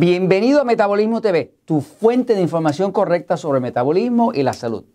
Bienvenido 0.00 0.62
a 0.62 0.64
Metabolismo 0.64 1.20
TV, 1.20 1.52
tu 1.66 1.82
fuente 1.82 2.34
de 2.34 2.40
información 2.40 2.90
correcta 2.90 3.36
sobre 3.36 3.60
metabolismo 3.60 4.32
y 4.32 4.42
la 4.42 4.54
salud. 4.54 4.86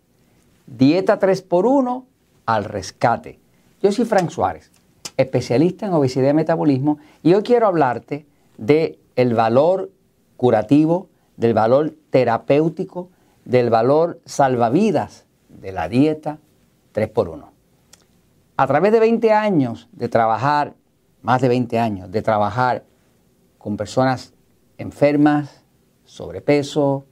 Dieta 0.66 1.20
3x1 1.20 2.04
al 2.44 2.64
rescate. 2.64 3.38
Yo 3.80 3.92
soy 3.92 4.04
Frank 4.04 4.30
Suárez, 4.30 4.72
especialista 5.16 5.86
en 5.86 5.92
obesidad 5.92 6.30
y 6.30 6.34
metabolismo, 6.34 6.98
y 7.22 7.34
hoy 7.34 7.44
quiero 7.44 7.68
hablarte 7.68 8.26
de 8.58 8.98
el 9.14 9.34
valor 9.34 9.92
curativo, 10.36 11.08
del 11.36 11.54
valor 11.54 11.94
terapéutico, 12.10 13.08
del 13.44 13.70
valor 13.70 14.20
salvavidas 14.24 15.26
de 15.48 15.70
la 15.70 15.88
dieta 15.88 16.40
3x1. 16.92 17.44
A 18.56 18.66
través 18.66 18.90
de 18.90 18.98
20 18.98 19.32
años 19.32 19.88
de 19.92 20.08
trabajar, 20.08 20.74
más 21.22 21.40
de 21.40 21.46
20 21.46 21.78
años 21.78 22.10
de 22.10 22.22
trabajar 22.22 22.82
con 23.56 23.76
personas 23.76 24.32
enfermas, 24.78 25.62
sobrepeso, 26.04 27.04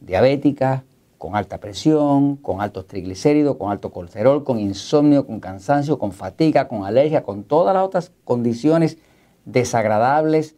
diabéticas, 0.00 0.82
con 1.18 1.36
alta 1.36 1.58
presión, 1.58 2.34
con 2.34 2.60
altos 2.60 2.88
triglicéridos, 2.88 3.56
con 3.56 3.70
alto 3.70 3.92
colesterol, 3.92 4.42
con 4.42 4.58
insomnio, 4.58 5.24
con 5.24 5.38
cansancio, 5.38 5.96
con 5.98 6.10
fatiga, 6.10 6.66
con 6.66 6.84
alergia, 6.84 7.22
con 7.22 7.44
todas 7.44 7.74
las 7.74 7.84
otras 7.84 8.12
condiciones 8.24 8.98
desagradables, 9.44 10.56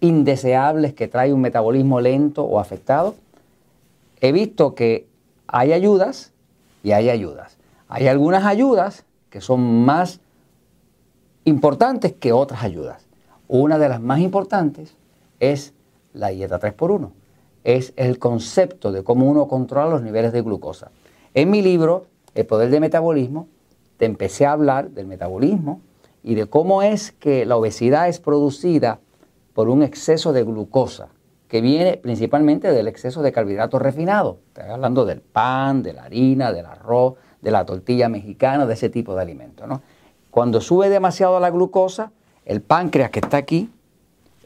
indeseables 0.00 0.94
que 0.94 1.08
trae 1.08 1.32
un 1.32 1.40
metabolismo 1.40 2.00
lento 2.00 2.44
o 2.44 2.60
afectado, 2.60 3.16
he 4.20 4.30
visto 4.30 4.76
que 4.76 5.08
hay 5.48 5.72
ayudas 5.72 6.32
y 6.82 6.92
hay 6.92 7.10
ayudas. 7.10 7.58
Hay 7.88 8.06
algunas 8.06 8.44
ayudas 8.44 9.04
que 9.30 9.40
son 9.40 9.84
más 9.84 10.20
importantes 11.44 12.12
que 12.12 12.32
otras 12.32 12.62
ayudas. 12.62 13.06
Una 13.48 13.78
de 13.78 13.88
las 13.88 14.00
más 14.00 14.20
importantes 14.20 14.96
es 15.40 15.72
la 16.16 16.28
dieta 16.28 16.58
3x1. 16.58 17.10
Es 17.64 17.92
el 17.96 18.18
concepto 18.18 18.92
de 18.92 19.04
cómo 19.04 19.26
uno 19.26 19.48
controla 19.48 19.90
los 19.90 20.02
niveles 20.02 20.32
de 20.32 20.42
glucosa. 20.42 20.90
En 21.34 21.50
mi 21.50 21.62
libro, 21.62 22.06
El 22.34 22.46
poder 22.46 22.70
del 22.70 22.80
metabolismo, 22.80 23.48
te 23.96 24.04
empecé 24.04 24.46
a 24.46 24.52
hablar 24.52 24.90
del 24.90 25.06
metabolismo 25.06 25.80
y 26.22 26.34
de 26.34 26.46
cómo 26.46 26.82
es 26.82 27.12
que 27.12 27.46
la 27.46 27.56
obesidad 27.56 28.08
es 28.08 28.20
producida 28.20 29.00
por 29.54 29.68
un 29.68 29.82
exceso 29.82 30.32
de 30.32 30.42
glucosa, 30.42 31.08
que 31.48 31.60
viene 31.60 31.96
principalmente 31.96 32.70
del 32.70 32.88
exceso 32.88 33.22
de 33.22 33.32
carbohidratos 33.32 33.80
refinados. 33.80 34.36
Estoy 34.48 34.70
hablando 34.70 35.06
del 35.06 35.20
pan, 35.20 35.82
de 35.82 35.94
la 35.94 36.04
harina, 36.04 36.52
del 36.52 36.66
arroz, 36.66 37.14
de 37.40 37.50
la 37.50 37.64
tortilla 37.64 38.08
mexicana, 38.08 38.66
de 38.66 38.74
ese 38.74 38.90
tipo 38.90 39.14
de 39.14 39.22
alimentos. 39.22 39.66
Cuando 40.30 40.60
sube 40.60 40.90
demasiado 40.90 41.40
la 41.40 41.50
glucosa, 41.50 42.12
el 42.44 42.60
páncreas 42.60 43.10
que 43.10 43.20
está 43.20 43.38
aquí 43.38 43.70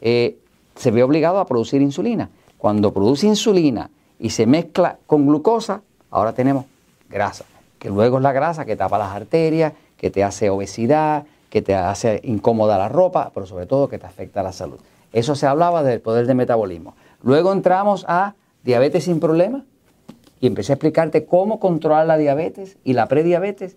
eh, 0.01 0.37
se 0.75 0.91
ve 0.91 1.03
obligado 1.03 1.39
a 1.39 1.45
producir 1.45 1.81
insulina. 1.81 2.29
Cuando 2.57 2.93
produce 2.93 3.27
insulina 3.27 3.89
y 4.19 4.29
se 4.29 4.45
mezcla 4.45 4.97
con 5.07 5.25
glucosa, 5.25 5.81
ahora 6.09 6.33
tenemos 6.33 6.65
grasa, 7.09 7.45
que 7.79 7.89
luego 7.89 8.17
es 8.17 8.23
la 8.23 8.31
grasa 8.31 8.65
que 8.65 8.75
tapa 8.75 8.97
las 8.97 9.13
arterias, 9.15 9.73
que 9.97 10.11
te 10.11 10.23
hace 10.23 10.49
obesidad, 10.49 11.25
que 11.49 11.61
te 11.61 11.75
hace 11.75 12.21
incómoda 12.23 12.77
la 12.77 12.87
ropa, 12.89 13.31
pero 13.33 13.45
sobre 13.45 13.65
todo 13.65 13.89
que 13.89 13.99
te 13.99 14.05
afecta 14.05 14.41
la 14.41 14.51
salud. 14.51 14.79
Eso 15.11 15.35
se 15.35 15.45
hablaba 15.45 15.83
del 15.83 15.99
poder 15.99 16.25
del 16.25 16.37
metabolismo. 16.37 16.95
Luego 17.21 17.51
entramos 17.51 18.05
a 18.07 18.35
diabetes 18.63 19.03
sin 19.03 19.19
problema 19.19 19.65
y 20.39 20.47
empecé 20.47 20.71
a 20.71 20.75
explicarte 20.75 21.25
cómo 21.25 21.59
controlar 21.59 22.07
la 22.07 22.17
diabetes 22.17 22.77
y 22.83 22.93
la 22.93 23.07
prediabetes 23.07 23.75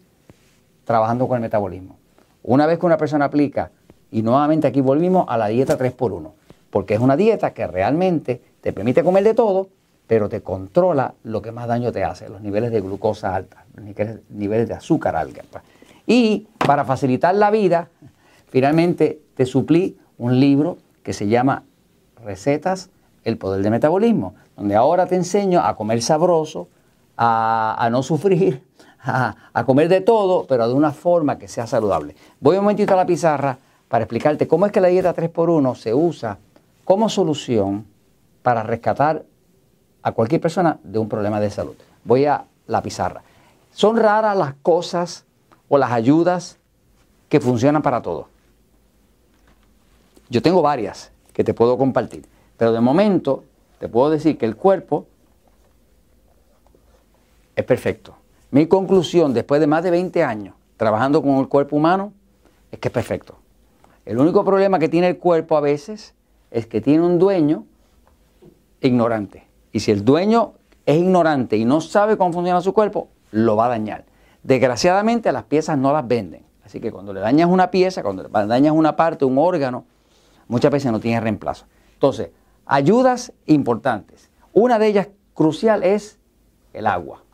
trabajando 0.85 1.27
con 1.27 1.37
el 1.37 1.43
metabolismo. 1.43 1.97
Una 2.43 2.67
vez 2.67 2.79
que 2.79 2.87
una 2.87 2.97
persona 2.97 3.27
aplica, 3.27 3.71
y 4.11 4.23
nuevamente 4.23 4.69
aquí 4.69 4.81
volvimos 4.81 5.25
a 5.29 5.37
la 5.37 5.49
dieta 5.49 5.77
3x1, 5.77 6.31
porque 6.75 6.95
es 6.95 7.01
una 7.01 7.17
dieta 7.17 7.55
que 7.55 7.69
realmente 7.69 8.43
te 8.61 8.73
permite 8.73 9.05
comer 9.05 9.23
de 9.23 9.33
todo, 9.33 9.69
pero 10.09 10.29
te 10.29 10.41
controla 10.41 11.15
lo 11.23 11.41
que 11.41 11.53
más 11.53 11.69
daño 11.69 11.93
te 11.93 12.03
hace, 12.03 12.29
los 12.29 12.41
niveles 12.41 12.73
de 12.73 12.81
glucosa 12.81 13.33
alta, 13.33 13.65
los 13.77 13.85
niveles 14.29 14.67
de 14.67 14.75
azúcar 14.75 15.15
alta. 15.15 15.63
Y 16.05 16.49
para 16.59 16.85
facilitar 16.85 17.37
la 17.37 17.53
vida, 17.53 17.91
finalmente 18.49 19.21
te 19.37 19.47
suplí 19.47 19.97
un 20.19 20.41
libro 20.41 20.79
que 21.05 21.13
se 21.13 21.29
llama 21.29 21.63
Recetas, 22.25 22.91
el 23.23 23.39
poder 23.39 23.63
del 23.63 23.71
metabolismo, 23.71 24.35
donde 24.57 24.75
ahora 24.75 25.07
te 25.07 25.15
enseño 25.15 25.61
a 25.61 25.77
comer 25.77 26.03
sabroso, 26.03 26.67
a, 27.17 27.89
no 27.93 28.03
sufrir, 28.03 28.65
a, 29.01 29.37
a, 29.53 29.65
comer 29.65 29.89
de 29.89 30.01
todo, 30.01 30.45
pero 30.49 30.67
de 30.67 30.75
una 30.75 30.91
forma 30.91 31.39
que 31.39 31.47
sea 31.47 31.69
saludable. 31.69 32.17
Voy 32.41 32.57
un 32.57 32.65
momentito 32.65 32.95
a 32.95 32.97
la 32.97 33.07
pizarra 33.07 33.59
para 33.87 34.03
explicarte 34.03 34.49
cómo 34.49 34.67
es 34.67 34.73
que 34.73 34.81
la 34.81 34.89
dieta 34.89 35.15
3x1 35.15 35.77
se 35.77 35.95
usa 35.95 36.37
como 36.85 37.09
solución 37.09 37.87
para 38.43 38.63
rescatar 38.63 39.25
a 40.03 40.13
cualquier 40.13 40.41
persona 40.41 40.79
de 40.83 40.99
un 40.99 41.09
problema 41.09 41.41
de 41.41 41.51
salud. 41.51 41.75
Voy 42.05 42.27
a 42.27 42.45
la 42.67 42.83
pizarra. 42.83 43.23
Son 43.73 43.97
raras 43.97 44.37
las 44.37 44.55
cosas 44.63 45.25
o 45.69 45.79
las 45.79 45.91
ayudas 45.91 46.59
que 47.29 47.41
funcionan 47.41 47.83
para 47.83 48.03
todo. 48.03 48.29
Yo 50.29 50.43
tengo 50.43 50.63
varias 50.63 51.11
que 51.33 51.43
te 51.43 51.55
puedo 51.55 51.77
compartir, 51.79 52.27
pero 52.57 52.73
de 52.73 52.81
momento 52.81 53.45
te 53.79 53.89
puedo 53.89 54.11
decir 54.11 54.39
que 54.39 54.47
el 54.47 54.57
cuerpo 54.57 55.07
es 57.57 57.65
perfecto. 57.65 58.15
Mi 58.51 58.67
conclusión, 58.67 59.33
después 59.35 59.61
de 59.61 59.67
más 59.67 59.83
de 59.83 59.91
20 59.91 60.23
años 60.23 60.55
trabajando 60.77 61.23
con 61.23 61.37
el 61.39 61.49
cuerpo 61.49 61.77
humano, 61.77 62.13
es 62.71 62.79
que 62.79 62.89
es 62.89 62.95
perfecto. 62.95 63.37
El 64.05 64.19
único 64.19 64.45
problema 64.45 64.79
que 64.79 64.89
tiene 64.89 65.09
el 65.09 65.19
cuerpo 65.19 65.57
a 65.57 65.61
veces 65.61 66.15
es 66.55 66.69
que 66.69 66.81
tiene 66.81 67.05
un 67.05 67.19
dueño 67.19 67.67
ignorante. 68.81 69.49
Y 69.73 69.81
si 69.81 69.91
el 69.91 70.05
dueño 70.05 70.53
es 70.87 70.97
ignorante 70.97 71.57
y 71.57 71.65
no 71.65 71.81
sabe 71.81 72.17
cómo 72.17 72.33
funciona 72.33 72.61
su 72.61 72.73
cuerpo, 72.73 73.09
lo 73.33 73.57
va 73.57 73.67
a 73.67 73.71
dañar. 73.71 74.05
Desgraciadamente 74.45 75.33
las 75.33 75.43
piezas 75.45 75.77
no 75.77 75.93
las 75.93 76.07
venden. 76.07 76.45
Así 76.65 76.79
que 76.79 76.93
cuando 76.93 77.13
le 77.13 77.19
dañas 77.19 77.51
una 77.51 77.73
pieza, 77.73 78.05
cuando 78.05 78.23
le 78.23 78.29
dañas 78.29 78.73
una 78.73 78.95
parte, 78.95 79.25
un 79.25 79.37
órgano, 79.37 79.85
muchas 80.47 80.71
veces 80.71 80.93
no 80.93 81.01
tiene 81.01 81.21
reemplazo. 81.21 81.67
Entonces, 81.95 82.31
ayudas 82.67 83.33
importantes. 83.47 84.31
Una 84.53 84.79
de 84.79 84.87
ellas 84.87 85.09
crucial 85.35 85.83
es 85.83 86.21
el 86.73 86.87
agua. 86.87 87.25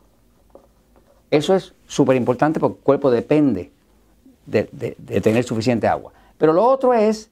Eso 1.29 1.53
es 1.53 1.75
súper 1.85 2.15
importante 2.15 2.59
porque 2.59 2.79
el 2.79 2.83
cuerpo 2.83 3.11
depende 3.11 3.71
de, 4.47 4.67
de 4.71 5.21
tener 5.21 5.43
suficiente 5.43 5.87
agua. 5.87 6.11
Pero 6.39 6.53
lo 6.53 6.65
otro 6.65 6.95
es 6.95 7.29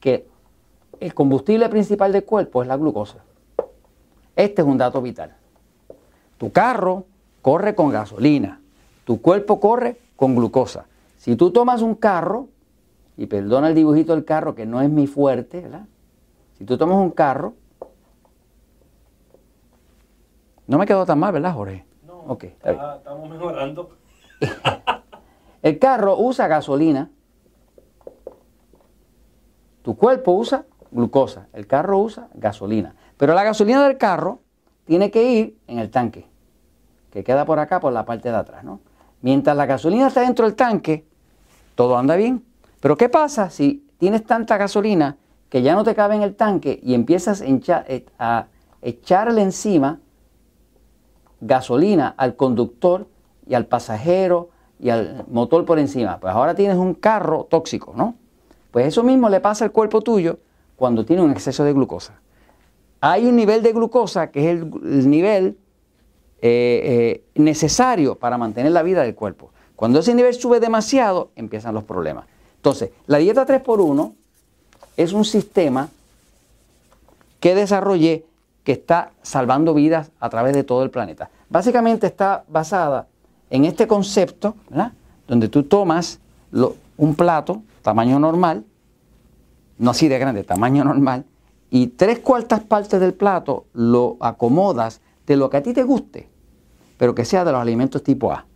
que 0.00 0.33
el 1.00 1.14
combustible 1.14 1.68
principal 1.68 2.12
del 2.12 2.24
cuerpo 2.24 2.62
es 2.62 2.68
la 2.68 2.76
glucosa. 2.76 3.18
Este 4.36 4.62
es 4.62 4.68
un 4.68 4.78
dato 4.78 5.00
vital. 5.00 5.34
Tu 6.38 6.50
carro 6.50 7.04
corre 7.42 7.74
con 7.74 7.90
gasolina, 7.90 8.60
tu 9.04 9.20
cuerpo 9.20 9.60
corre 9.60 9.98
con 10.16 10.34
glucosa. 10.34 10.86
Si 11.16 11.36
tú 11.36 11.50
tomas 11.50 11.82
un 11.82 11.94
carro, 11.94 12.48
y 13.16 13.26
perdona 13.26 13.68
el 13.68 13.74
dibujito 13.74 14.14
del 14.14 14.24
carro 14.24 14.54
que 14.54 14.66
no 14.66 14.80
es 14.80 14.90
mi 14.90 15.06
fuerte, 15.06 15.60
¿verdad? 15.60 15.86
Si 16.58 16.64
tú 16.64 16.76
tomas 16.76 16.96
un 16.96 17.10
carro, 17.10 17.54
no 20.66 20.78
me 20.78 20.86
quedó 20.86 21.04
tan 21.06 21.18
mal, 21.18 21.32
¿verdad, 21.32 21.54
Jorge? 21.54 21.84
No, 22.06 22.24
okay, 22.26 22.56
estamos 22.62 23.28
mejorando. 23.28 23.90
el 25.62 25.78
carro 25.78 26.18
usa 26.18 26.48
gasolina, 26.48 27.10
tu 29.82 29.96
cuerpo 29.96 30.32
usa 30.32 30.64
glucosa, 30.94 31.48
el 31.52 31.66
carro 31.66 31.98
usa 31.98 32.28
gasolina. 32.34 32.94
Pero 33.18 33.34
la 33.34 33.42
gasolina 33.42 33.86
del 33.86 33.98
carro 33.98 34.40
tiene 34.86 35.10
que 35.10 35.22
ir 35.24 35.58
en 35.66 35.78
el 35.78 35.90
tanque, 35.90 36.26
que 37.10 37.24
queda 37.24 37.44
por 37.44 37.58
acá, 37.58 37.80
por 37.80 37.92
la 37.92 38.06
parte 38.06 38.30
de 38.30 38.36
atrás. 38.36 38.64
¿no? 38.64 38.80
Mientras 39.20 39.56
la 39.56 39.66
gasolina 39.66 40.06
está 40.06 40.22
dentro 40.22 40.46
del 40.46 40.54
tanque, 40.54 41.04
todo 41.74 41.98
anda 41.98 42.16
bien. 42.16 42.44
Pero 42.80 42.96
¿qué 42.96 43.08
pasa 43.08 43.50
si 43.50 43.86
tienes 43.98 44.24
tanta 44.24 44.56
gasolina 44.56 45.16
que 45.48 45.62
ya 45.62 45.74
no 45.74 45.84
te 45.84 45.94
cabe 45.94 46.14
en 46.14 46.22
el 46.22 46.36
tanque 46.36 46.80
y 46.82 46.94
empiezas 46.94 47.42
eh, 47.42 48.06
a 48.18 48.46
echarle 48.80 49.42
encima 49.42 50.00
gasolina 51.40 52.14
al 52.16 52.36
conductor 52.36 53.08
y 53.46 53.54
al 53.54 53.66
pasajero 53.66 54.50
y 54.78 54.90
al 54.90 55.24
motor 55.28 55.64
por 55.64 55.78
encima? 55.78 56.20
Pues 56.20 56.32
ahora 56.32 56.54
tienes 56.54 56.76
un 56.76 56.94
carro 56.94 57.44
tóxico, 57.50 57.94
¿no? 57.96 58.14
Pues 58.70 58.86
eso 58.86 59.02
mismo 59.02 59.28
le 59.28 59.40
pasa 59.40 59.64
al 59.64 59.72
cuerpo 59.72 60.00
tuyo 60.00 60.38
cuando 60.76 61.04
tiene 61.04 61.22
un 61.22 61.30
exceso 61.30 61.64
de 61.64 61.72
glucosa. 61.72 62.20
Hay 63.00 63.26
un 63.26 63.36
nivel 63.36 63.62
de 63.62 63.72
glucosa 63.72 64.30
que 64.30 64.50
es 64.50 64.60
el, 64.60 65.10
nivel 65.10 65.58
eh, 66.40 67.22
eh, 67.22 67.24
necesario 67.34 68.16
para 68.16 68.38
mantener 68.38 68.72
la 68.72 68.82
vida 68.82 69.02
del 69.02 69.14
cuerpo. 69.14 69.50
Cuando 69.76 70.00
ese 70.00 70.14
nivel 70.14 70.34
sube 70.34 70.60
demasiado, 70.60 71.30
empiezan 71.36 71.74
los 71.74 71.84
problemas. 71.84 72.26
Entonces, 72.56 72.90
la 73.06 73.18
dieta 73.18 73.46
3x1 73.46 74.14
es 74.96 75.12
un 75.12 75.24
sistema 75.24 75.90
que 77.40 77.54
desarrollé 77.54 78.24
que 78.62 78.72
está 78.72 79.10
salvando 79.22 79.74
vidas 79.74 80.10
a 80.18 80.30
través 80.30 80.54
de 80.54 80.64
todo 80.64 80.82
el 80.82 80.90
planeta. 80.90 81.28
Básicamente 81.50 82.06
está 82.06 82.44
basada 82.48 83.06
en 83.50 83.66
este 83.66 83.86
concepto, 83.86 84.54
donde 85.28 85.48
tú 85.48 85.64
tomas 85.64 86.18
un 86.96 87.14
plato, 87.14 87.62
tamaño 87.82 88.18
normal, 88.18 88.64
no 89.78 89.90
así 89.90 90.08
de 90.08 90.18
grande, 90.18 90.44
tamaño 90.44 90.84
normal, 90.84 91.24
y 91.70 91.88
tres 91.88 92.20
cuartas 92.20 92.60
partes 92.60 93.00
del 93.00 93.14
plato 93.14 93.66
lo 93.72 94.16
acomodas 94.20 95.00
de 95.26 95.36
lo 95.36 95.50
que 95.50 95.56
a 95.56 95.62
ti 95.62 95.72
te 95.72 95.82
guste, 95.82 96.28
pero 96.98 97.14
que 97.14 97.24
sea 97.24 97.44
de 97.44 97.52
los 97.52 97.60
alimentos 97.60 98.02
tipo 98.02 98.30
A, 98.32 98.46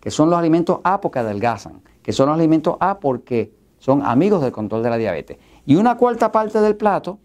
que 0.00 0.10
son 0.10 0.30
los 0.30 0.38
alimentos 0.38 0.80
A 0.84 1.00
porque 1.00 1.18
adelgazan, 1.18 1.82
que 2.02 2.12
son 2.12 2.28
los 2.28 2.36
alimentos 2.36 2.76
A 2.80 3.00
porque 3.00 3.52
son 3.78 4.02
amigos 4.02 4.42
del 4.42 4.52
control 4.52 4.82
de 4.82 4.90
la 4.90 4.96
diabetes. 4.96 5.38
Y 5.66 5.76
una 5.76 5.96
cuarta 5.96 6.32
parte 6.32 6.60
del 6.60 6.76
plato, 6.76 7.18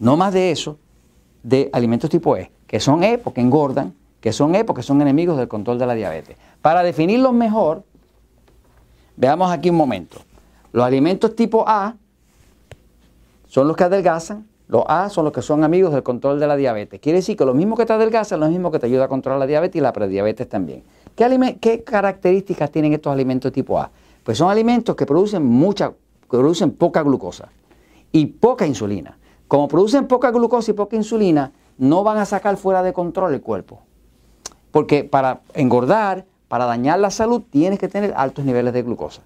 no 0.00 0.16
más 0.16 0.32
de 0.32 0.50
eso, 0.50 0.78
de 1.44 1.70
alimentos 1.72 2.10
tipo 2.10 2.36
E, 2.36 2.50
que 2.66 2.80
son 2.80 3.04
E 3.04 3.18
porque 3.18 3.40
engordan, 3.40 3.94
que 4.20 4.32
son 4.32 4.54
E 4.54 4.64
porque 4.64 4.82
son 4.82 5.00
enemigos 5.00 5.36
del 5.36 5.46
control 5.46 5.78
de 5.78 5.86
la 5.86 5.94
diabetes. 5.94 6.36
Para 6.60 6.82
definirlos 6.82 7.32
mejor, 7.32 7.84
veamos 9.16 9.52
aquí 9.52 9.70
un 9.70 9.76
momento. 9.76 10.18
Los 10.72 10.84
alimentos 10.84 11.36
tipo 11.36 11.64
A 11.68 11.94
son 13.54 13.68
los 13.68 13.76
que 13.76 13.84
adelgazan, 13.84 14.48
los 14.66 14.82
A 14.88 15.08
son 15.10 15.26
los 15.26 15.32
que 15.32 15.40
son 15.40 15.62
amigos 15.62 15.92
del 15.92 16.02
control 16.02 16.40
de 16.40 16.48
la 16.48 16.56
diabetes. 16.56 16.98
Quiere 16.98 17.18
decir 17.18 17.36
que 17.36 17.44
lo 17.44 17.54
mismo 17.54 17.76
que 17.76 17.86
te 17.86 17.92
adelgaza 17.92 18.34
es 18.34 18.40
lo 18.40 18.48
mismo 18.48 18.72
que 18.72 18.80
te 18.80 18.86
ayuda 18.86 19.04
a 19.04 19.08
controlar 19.08 19.38
la 19.38 19.46
diabetes 19.46 19.76
y 19.76 19.80
la 19.80 19.92
prediabetes 19.92 20.48
también. 20.48 20.82
¿Qué, 21.14 21.56
¿Qué, 21.60 21.84
características 21.84 22.72
tienen 22.72 22.94
estos 22.94 23.12
alimentos 23.12 23.52
tipo 23.52 23.78
A? 23.78 23.92
Pues 24.24 24.38
son 24.38 24.50
alimentos 24.50 24.96
que 24.96 25.06
producen 25.06 25.44
mucha, 25.44 25.92
producen 26.28 26.72
poca 26.72 27.04
glucosa 27.04 27.48
y 28.10 28.26
poca 28.26 28.66
insulina. 28.66 29.18
Como 29.46 29.68
producen 29.68 30.08
poca 30.08 30.32
glucosa 30.32 30.72
y 30.72 30.74
poca 30.74 30.96
insulina, 30.96 31.52
no 31.78 32.02
van 32.02 32.18
a 32.18 32.24
sacar 32.24 32.56
fuera 32.56 32.82
de 32.82 32.92
control 32.92 33.34
el 33.34 33.40
cuerpo. 33.40 33.82
Porque 34.72 35.04
para 35.04 35.42
engordar, 35.54 36.24
para 36.48 36.64
dañar 36.64 36.98
la 36.98 37.12
salud, 37.12 37.42
tienes 37.50 37.78
que 37.78 37.86
tener 37.86 38.14
altos 38.16 38.44
niveles 38.44 38.72
de 38.74 38.82
glucosa. 38.82 39.22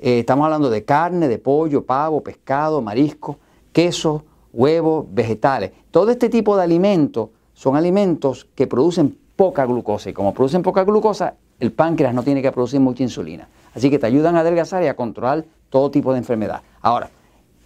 Eh, 0.00 0.18
estamos 0.18 0.44
hablando 0.44 0.70
de 0.70 0.84
carne, 0.84 1.28
de 1.28 1.38
pollo, 1.38 1.84
pavo, 1.84 2.20
pescado, 2.24 2.82
marisco 2.82 3.38
queso, 3.72 4.24
huevos, 4.52 5.06
vegetales. 5.10 5.72
Todo 5.90 6.10
este 6.10 6.28
tipo 6.28 6.56
de 6.56 6.62
alimentos 6.62 7.30
son 7.54 7.76
alimentos 7.76 8.46
que 8.54 8.66
producen 8.66 9.16
poca 9.36 9.64
glucosa 9.64 10.10
y 10.10 10.12
como 10.12 10.34
producen 10.34 10.62
poca 10.62 10.84
glucosa, 10.84 11.34
el 11.58 11.72
páncreas 11.72 12.14
no 12.14 12.22
tiene 12.22 12.42
que 12.42 12.52
producir 12.52 12.80
mucha 12.80 13.02
insulina. 13.02 13.48
Así 13.74 13.90
que 13.90 13.98
te 13.98 14.06
ayudan 14.06 14.36
a 14.36 14.40
adelgazar 14.40 14.82
y 14.82 14.86
a 14.86 14.96
controlar 14.96 15.44
todo 15.68 15.90
tipo 15.90 16.12
de 16.12 16.18
enfermedad. 16.18 16.62
Ahora, 16.80 17.10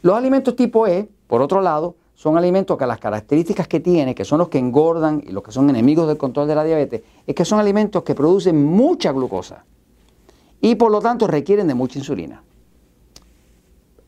los 0.02 0.16
alimentos 0.16 0.54
tipo 0.54 0.86
E, 0.86 1.08
por 1.26 1.40
otro 1.40 1.60
lado, 1.60 1.94
son 2.14 2.38
alimentos 2.38 2.78
que 2.78 2.86
las 2.86 2.98
características 2.98 3.66
que 3.66 3.80
tienen, 3.80 4.14
que 4.14 4.24
son 4.24 4.38
los 4.38 4.48
que 4.48 4.58
engordan 4.58 5.22
y 5.26 5.32
los 5.32 5.42
que 5.42 5.50
son 5.50 5.68
enemigos 5.68 6.06
del 6.06 6.16
control 6.16 6.46
de 6.46 6.54
la 6.54 6.64
diabetes, 6.64 7.02
es 7.26 7.34
que 7.34 7.44
son 7.44 7.58
alimentos 7.58 8.02
que 8.02 8.14
producen 8.14 8.64
mucha 8.64 9.12
glucosa 9.12 9.64
y 10.60 10.76
por 10.76 10.90
lo 10.90 11.00
tanto 11.00 11.26
requieren 11.26 11.66
de 11.66 11.74
mucha 11.74 11.98
insulina. 11.98 12.42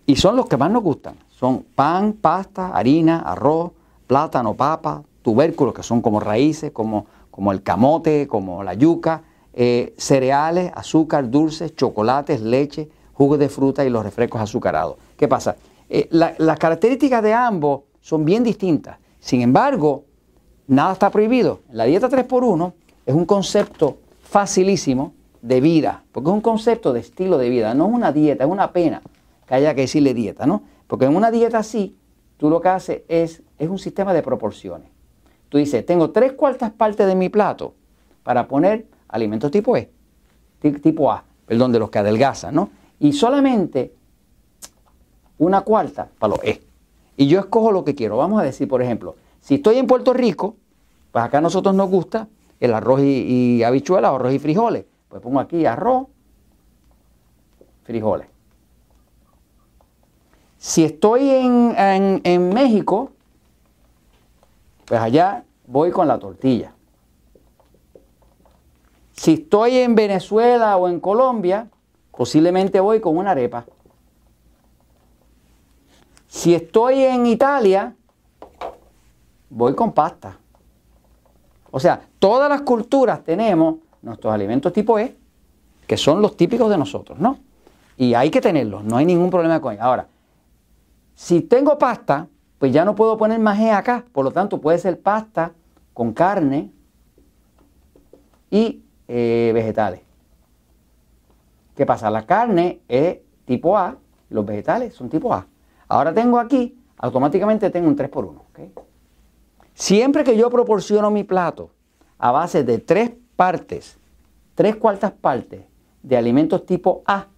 Y 0.06 0.16
son 0.16 0.36
los 0.36 0.46
que 0.46 0.56
más 0.56 0.70
nos 0.70 0.82
gustan. 0.82 1.16
Son 1.38 1.66
pan, 1.74 2.14
pasta, 2.14 2.68
harina, 2.68 3.20
arroz, 3.20 3.72
plátano, 4.06 4.54
papa, 4.54 5.02
tubérculos 5.20 5.74
que 5.74 5.82
son 5.82 6.00
como 6.00 6.18
raíces, 6.18 6.70
como, 6.70 7.04
como 7.30 7.52
el 7.52 7.62
camote, 7.62 8.26
como 8.26 8.64
la 8.64 8.72
yuca, 8.72 9.22
eh, 9.52 9.92
cereales, 9.98 10.72
azúcar, 10.74 11.30
dulces, 11.30 11.76
chocolates, 11.76 12.40
leche, 12.40 12.88
jugos 13.12 13.38
de 13.38 13.50
fruta 13.50 13.84
y 13.84 13.90
los 13.90 14.02
refrescos 14.02 14.40
azucarados. 14.40 14.96
¿Qué 15.18 15.28
pasa? 15.28 15.56
Eh, 15.90 16.08
las 16.10 16.58
características 16.58 17.22
de 17.22 17.34
ambos 17.34 17.82
son 18.00 18.24
bien 18.24 18.42
distintas. 18.42 18.96
Sin 19.20 19.42
embargo, 19.42 20.04
nada 20.66 20.94
está 20.94 21.10
prohibido. 21.10 21.60
La 21.70 21.84
dieta 21.84 22.08
3x1 22.08 22.72
es 23.04 23.14
un 23.14 23.26
concepto 23.26 23.98
facilísimo 24.22 25.12
de 25.42 25.60
vida, 25.60 26.02
porque 26.12 26.30
es 26.30 26.34
un 26.34 26.40
concepto 26.40 26.94
de 26.94 27.00
estilo 27.00 27.36
de 27.36 27.50
vida, 27.50 27.74
no 27.74 27.88
es 27.88 27.92
una 27.92 28.10
dieta, 28.10 28.44
es 28.44 28.50
una 28.50 28.72
pena 28.72 29.02
que 29.46 29.54
haya 29.54 29.74
que 29.74 29.82
decirle 29.82 30.14
dieta, 30.14 30.46
¿no? 30.46 30.62
Porque 30.86 31.06
en 31.06 31.16
una 31.16 31.30
dieta 31.30 31.58
así, 31.58 31.96
tú 32.36 32.50
lo 32.50 32.60
que 32.60 32.68
haces 32.68 33.02
es, 33.08 33.42
es 33.58 33.68
un 33.68 33.78
sistema 33.78 34.12
de 34.12 34.22
proporciones. 34.22 34.88
Tú 35.48 35.58
dices, 35.58 35.84
tengo 35.86 36.10
tres 36.10 36.32
cuartas 36.32 36.70
partes 36.72 37.06
de 37.06 37.14
mi 37.14 37.28
plato 37.28 37.74
para 38.22 38.48
poner 38.48 38.86
alimentos 39.08 39.50
tipo 39.50 39.76
E, 39.76 39.90
tipo 40.82 41.12
A, 41.12 41.24
perdón, 41.46 41.72
de 41.72 41.78
los 41.78 41.90
que 41.90 41.98
adelgazan, 41.98 42.54
¿no? 42.54 42.70
Y 42.98 43.12
solamente 43.12 43.92
una 45.38 45.60
cuarta 45.60 46.08
para 46.18 46.34
los 46.34 46.44
E. 46.44 46.62
Y 47.16 47.28
yo 47.28 47.40
escojo 47.40 47.70
lo 47.72 47.84
que 47.84 47.94
quiero. 47.94 48.16
Vamos 48.16 48.40
a 48.40 48.44
decir, 48.44 48.68
por 48.68 48.82
ejemplo, 48.82 49.16
si 49.40 49.56
estoy 49.56 49.78
en 49.78 49.86
Puerto 49.86 50.12
Rico, 50.12 50.56
pues 51.12 51.24
acá 51.24 51.38
a 51.38 51.40
nosotros 51.40 51.74
nos 51.74 51.88
gusta 51.88 52.28
el 52.60 52.74
arroz 52.74 53.00
y, 53.00 53.56
y 53.58 53.62
habichuelas, 53.62 54.12
arroz 54.12 54.32
y 54.32 54.38
frijoles. 54.38 54.84
Pues 55.08 55.22
pongo 55.22 55.40
aquí 55.40 55.64
arroz, 55.66 56.08
frijoles. 57.84 58.35
Si 60.66 60.84
estoy 60.84 61.30
en, 61.30 62.48
México, 62.48 63.12
pues 64.84 65.00
allá 65.00 65.44
voy 65.64 65.92
con 65.92 66.08
la 66.08 66.18
tortilla. 66.18 66.72
Si 69.12 69.34
estoy 69.34 69.76
en 69.76 69.94
Venezuela 69.94 70.76
o 70.76 70.88
en 70.88 70.98
Colombia, 70.98 71.68
posiblemente 72.10 72.80
voy 72.80 73.00
con 73.00 73.16
una 73.16 73.30
arepa. 73.30 73.64
Si 76.26 76.52
estoy 76.52 77.04
en 77.04 77.26
Italia, 77.26 77.94
voy 79.48 79.72
con 79.76 79.92
pasta. 79.92 80.36
O 81.70 81.78
sea, 81.78 82.08
todas 82.18 82.50
las 82.50 82.62
culturas 82.62 83.22
tenemos 83.22 83.76
nuestros 84.02 84.34
alimentos 84.34 84.72
tipo 84.72 84.98
E, 84.98 85.16
que 85.86 85.96
son 85.96 86.20
los 86.20 86.36
típicos 86.36 86.68
de 86.68 86.76
nosotros, 86.76 87.20
¿no? 87.20 87.38
Y 87.96 88.14
hay 88.14 88.30
que 88.30 88.40
tenerlos, 88.40 88.82
no 88.82 88.96
hay 88.96 89.06
ningún 89.06 89.30
problema 89.30 89.60
con 89.60 89.72
ellos. 89.72 89.84
Ahora, 89.84 90.08
si 91.16 91.40
tengo 91.40 91.78
pasta, 91.78 92.28
pues 92.58 92.72
ya 92.72 92.84
no 92.84 92.94
puedo 92.94 93.16
poner 93.16 93.40
majé 93.40 93.72
acá, 93.72 94.04
por 94.12 94.22
lo 94.22 94.30
tanto 94.30 94.60
puede 94.60 94.78
ser 94.78 95.00
pasta 95.00 95.52
con 95.94 96.12
carne 96.12 96.70
y 98.50 98.84
eh, 99.08 99.50
vegetales. 99.54 100.02
¿Qué 101.74 101.86
pasa? 101.86 102.10
La 102.10 102.26
carne 102.26 102.82
es 102.86 103.18
tipo 103.46 103.78
A, 103.78 103.96
los 104.28 104.44
vegetales 104.44 104.94
son 104.94 105.08
tipo 105.08 105.32
A. 105.32 105.46
Ahora 105.88 106.12
tengo 106.12 106.38
aquí, 106.38 106.78
automáticamente 106.98 107.70
tengo 107.70 107.88
un 107.88 107.96
3x1. 107.96 108.42
Siempre 109.72 110.22
que 110.22 110.36
yo 110.36 110.50
proporciono 110.50 111.10
mi 111.10 111.24
plato 111.24 111.70
a 112.18 112.30
base 112.30 112.62
de 112.62 112.78
tres 112.78 113.12
partes, 113.36 113.98
tres 114.54 114.76
cuartas 114.76 115.12
partes 115.12 115.64
de 116.02 116.16
alimentos 116.16 116.66
tipo 116.66 117.02
A 117.06 117.28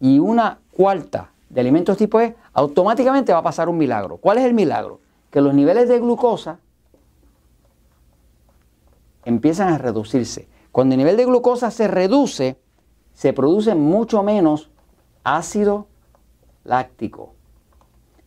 y 0.00 0.18
una 0.18 0.58
cuarta 0.72 1.30
de 1.48 1.60
alimentos 1.60 1.96
tipo 1.96 2.20
E, 2.20 2.36
automáticamente 2.52 3.32
va 3.32 3.38
a 3.38 3.42
pasar 3.42 3.68
un 3.68 3.78
milagro. 3.78 4.16
¿Cuál 4.16 4.38
es 4.38 4.44
el 4.44 4.54
milagro? 4.54 5.00
Que 5.30 5.40
los 5.40 5.54
niveles 5.54 5.88
de 5.88 5.98
glucosa 6.00 6.58
empiezan 9.24 9.68
a 9.68 9.78
reducirse. 9.78 10.48
Cuando 10.72 10.94
el 10.94 10.98
nivel 10.98 11.16
de 11.16 11.24
glucosa 11.24 11.70
se 11.70 11.88
reduce, 11.88 12.58
se 13.12 13.32
produce 13.32 13.74
mucho 13.74 14.22
menos 14.22 14.70
ácido 15.24 15.86
láctico, 16.64 17.34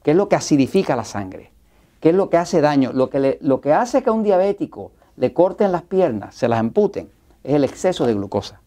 que 0.03 0.11
es 0.11 0.17
lo 0.17 0.29
que 0.29 0.35
acidifica 0.35 0.95
la 0.95 1.03
sangre, 1.03 1.51
que 1.99 2.09
es 2.09 2.15
lo 2.15 2.29
que 2.29 2.37
hace 2.37 2.61
daño. 2.61 2.91
Lo 2.93 3.09
que, 3.09 3.37
lo 3.41 3.61
que 3.61 3.73
hace 3.73 4.01
que 4.01 4.09
a 4.09 4.13
un 4.13 4.23
diabético 4.23 4.91
le 5.15 5.33
corten 5.33 5.71
las 5.71 5.83
piernas, 5.83 6.35
se 6.35 6.47
las 6.47 6.59
emputen, 6.59 7.09
es 7.43 7.53
el 7.53 7.63
exceso 7.63 8.05
de 8.05 8.13
glucosa. 8.13 8.61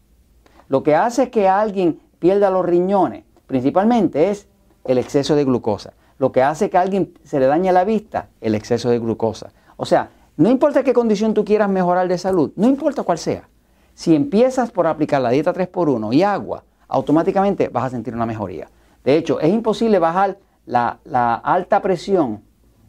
Lo 0.69 0.83
que 0.83 0.95
hace 0.95 1.29
que 1.29 1.47
alguien 1.47 1.99
pierda 2.19 2.49
los 2.49 2.65
riñones, 2.65 3.25
principalmente 3.53 4.31
es 4.31 4.47
el 4.83 4.97
exceso 4.97 5.35
de 5.35 5.45
glucosa. 5.45 5.93
Lo 6.17 6.31
que 6.31 6.41
hace 6.41 6.71
que 6.71 6.77
a 6.79 6.81
alguien 6.81 7.13
se 7.23 7.39
le 7.39 7.45
dañe 7.45 7.71
la 7.71 7.83
vista, 7.83 8.29
el 8.41 8.55
exceso 8.55 8.89
de 8.89 8.97
glucosa. 8.97 9.51
O 9.77 9.85
sea, 9.85 10.09
no 10.37 10.49
importa 10.49 10.81
qué 10.81 10.91
condición 10.91 11.35
tú 11.35 11.45
quieras 11.45 11.69
mejorar 11.69 12.07
de 12.07 12.17
salud, 12.17 12.51
no 12.55 12.67
importa 12.67 13.03
cuál 13.03 13.19
sea. 13.19 13.47
Si 13.93 14.15
empiezas 14.15 14.71
por 14.71 14.87
aplicar 14.87 15.21
la 15.21 15.29
dieta 15.29 15.53
3x1 15.53 16.15
y 16.15 16.23
agua, 16.23 16.63
automáticamente 16.87 17.69
vas 17.69 17.83
a 17.83 17.89
sentir 17.91 18.15
una 18.15 18.25
mejoría. 18.25 18.71
De 19.03 19.17
hecho, 19.17 19.39
es 19.39 19.53
imposible 19.53 19.99
bajar 19.99 20.39
la, 20.65 20.97
alta 21.43 21.79
presión, 21.79 22.41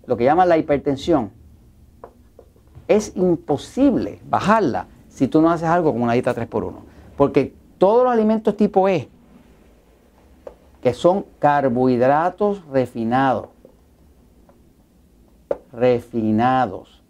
lo 0.07 0.17
que 0.17 0.25
llaman 0.25 0.49
la 0.49 0.57
hipertensión. 0.57 1.31
Es 2.89 3.15
imposible 3.17 4.19
bajarla 4.31 4.87
si 5.11 5.29
tú 5.29 5.43
no 5.43 5.51
haces 5.51 5.69
algo 5.69 5.93
con 5.93 6.01
una 6.01 6.15
dieta 6.15 6.35
3x1. 6.35 6.77
Porque 7.19 7.55
todos 7.77 8.05
los 8.05 8.15
alimentos 8.15 8.57
tipo 8.57 8.89
E, 8.89 9.11
que 10.85 10.93
son 10.93 11.25
carbohidratos 11.39 12.63
refinados. 12.71 13.47
Refinados. 15.73 17.03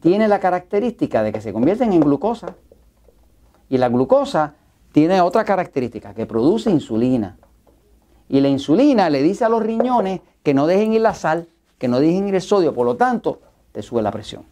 Tiene 0.00 0.26
la 0.26 0.40
característica 0.40 1.22
de 1.22 1.32
que 1.32 1.40
se 1.40 1.52
convierten 1.52 1.92
en 1.92 2.00
glucosa. 2.00 2.56
Y 3.68 3.78
la 3.78 3.88
glucosa 3.88 4.56
tiene 4.90 5.20
otra 5.20 5.44
característica, 5.44 6.14
que 6.14 6.26
produce 6.26 6.68
insulina. 6.68 7.38
Y 8.28 8.40
la 8.40 8.48
insulina 8.48 9.08
le 9.08 9.22
dice 9.22 9.44
a 9.44 9.48
los 9.48 9.62
riñones 9.62 10.20
que 10.42 10.52
no 10.52 10.66
dejen 10.66 10.92
ir 10.92 11.02
la 11.02 11.14
sal, 11.14 11.46
que 11.78 11.86
no 11.86 12.00
dejen 12.00 12.26
ir 12.26 12.34
el 12.34 12.42
sodio, 12.42 12.74
por 12.74 12.86
lo 12.86 12.96
tanto, 12.96 13.40
te 13.70 13.82
sube 13.82 14.02
la 14.02 14.10
presión. 14.10 14.42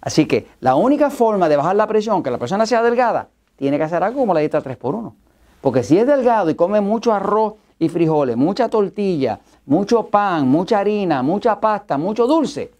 Así 0.00 0.26
que 0.26 0.48
la 0.58 0.74
única 0.74 1.10
forma 1.10 1.48
de 1.48 1.56
bajar 1.56 1.76
la 1.76 1.86
presión, 1.86 2.24
que 2.24 2.32
la 2.32 2.38
persona 2.38 2.66
sea 2.66 2.82
delgada, 2.82 3.28
tiene 3.54 3.78
que 3.78 3.84
hacer 3.84 4.02
algo 4.02 4.18
como 4.18 4.34
la 4.34 4.40
dieta 4.40 4.60
3x1. 4.60 5.14
Porque 5.60 5.84
si 5.84 5.98
es 5.98 6.06
delgado 6.08 6.50
y 6.50 6.56
come 6.56 6.80
mucho 6.80 7.12
arroz 7.12 7.54
y 7.78 7.88
frijoles, 7.88 8.36
mucha 8.36 8.68
tortilla, 8.68 9.38
mucho 9.66 10.06
pan, 10.06 10.48
mucha 10.48 10.80
harina, 10.80 11.22
mucha 11.22 11.60
pasta, 11.60 11.96
mucho 11.96 12.26
dulce, 12.26 12.72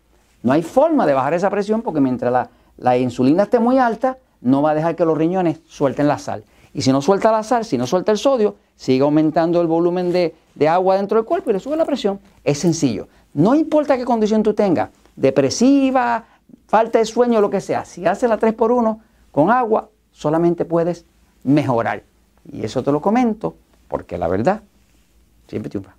no 0.42 0.52
hay 0.52 0.62
forma 0.62 1.06
de 1.06 1.14
bajar 1.14 1.34
esa 1.34 1.50
presión 1.50 1.82
porque 1.82 2.00
mientras 2.00 2.32
la, 2.32 2.50
la 2.76 2.96
insulina 2.96 3.44
esté 3.44 3.58
muy 3.58 3.78
alta, 3.78 4.18
no 4.40 4.62
va 4.62 4.70
a 4.70 4.74
dejar 4.74 4.94
que 4.96 5.04
los 5.04 5.18
riñones 5.18 5.60
suelten 5.66 6.06
la 6.06 6.18
sal. 6.18 6.44
Y 6.72 6.82
si 6.82 6.92
no 6.92 7.02
suelta 7.02 7.32
la 7.32 7.42
sal, 7.42 7.64
si 7.64 7.76
no 7.76 7.86
suelta 7.86 8.12
el 8.12 8.18
sodio, 8.18 8.56
sigue 8.76 9.02
aumentando 9.02 9.60
el 9.60 9.66
volumen 9.66 10.12
de, 10.12 10.34
de, 10.54 10.68
agua 10.68 10.96
dentro 10.96 11.16
del 11.16 11.24
cuerpo 11.24 11.50
y 11.50 11.54
le 11.54 11.60
sube 11.60 11.76
la 11.76 11.84
presión. 11.84 12.20
Es 12.44 12.58
sencillo. 12.58 13.08
No 13.34 13.54
importa 13.54 13.96
qué 13.96 14.04
condición 14.04 14.42
tú 14.42 14.54
tengas, 14.54 14.90
depresiva, 15.16 16.24
falta 16.66 16.98
de 16.98 17.04
sueño, 17.04 17.40
lo 17.40 17.50
que 17.50 17.60
sea. 17.60 17.84
Si 17.84 18.06
haces 18.06 18.28
la 18.28 18.38
3x1 18.38 18.98
con 19.32 19.50
agua, 19.50 19.88
solamente 20.12 20.64
puedes 20.64 21.04
mejorar. 21.42 22.04
Y 22.50 22.64
eso 22.64 22.82
te 22.82 22.92
lo 22.92 23.00
comento 23.00 23.56
porque 23.88 24.18
la 24.18 24.28
verdad 24.28 24.62
siempre 25.48 25.70
triunfa. 25.70 25.97